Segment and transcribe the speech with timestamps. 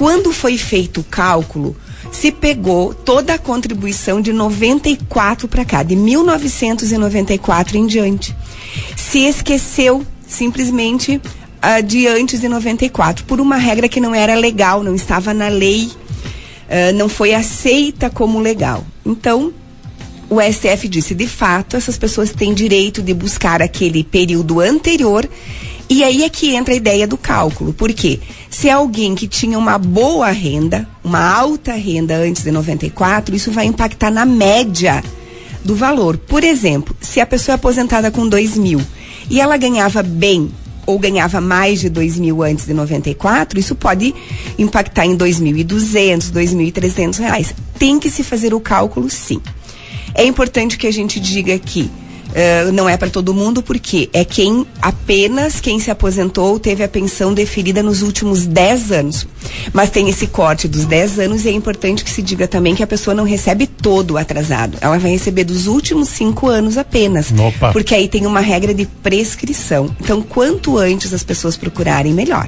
[0.00, 1.76] Quando foi feito o cálculo,
[2.10, 8.34] se pegou toda a contribuição de 94 para cá, de 1994 em diante.
[8.96, 14.82] Se esqueceu simplesmente uh, de antes de 94, por uma regra que não era legal,
[14.82, 18.82] não estava na lei, uh, não foi aceita como legal.
[19.04, 19.52] Então,
[20.30, 25.28] o STF disse, de fato, essas pessoas têm direito de buscar aquele período anterior
[25.90, 27.72] e aí é que entra a ideia do cálculo.
[27.72, 28.20] Por quê?
[28.48, 33.50] Se é alguém que tinha uma boa renda, uma alta renda antes de 94, isso
[33.50, 35.02] vai impactar na média
[35.64, 36.16] do valor.
[36.16, 38.80] Por exemplo, se a pessoa é aposentada com 2 mil
[39.28, 40.52] e ela ganhava bem
[40.86, 44.14] ou ganhava mais de 2 mil antes de 94, isso pode
[44.56, 47.54] impactar em 2.200, 2.300 reais.
[47.80, 49.40] Tem que se fazer o cálculo, sim.
[50.14, 51.90] É importante que a gente diga que
[52.30, 56.88] Uh, não é para todo mundo, porque é quem apenas quem se aposentou teve a
[56.88, 59.26] pensão deferida nos últimos 10 anos.
[59.72, 62.82] Mas tem esse corte dos 10 anos e é importante que se diga também que
[62.82, 64.78] a pessoa não recebe todo atrasado.
[64.80, 67.32] Ela vai receber dos últimos 5 anos apenas.
[67.32, 67.72] Opa.
[67.72, 69.94] Porque aí tem uma regra de prescrição.
[70.00, 72.46] Então, quanto antes as pessoas procurarem, melhor.